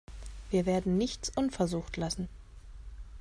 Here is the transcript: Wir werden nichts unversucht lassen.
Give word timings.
Wir 0.49 0.65
werden 0.65 0.97
nichts 0.97 1.29
unversucht 1.37 1.95
lassen. 1.95 2.27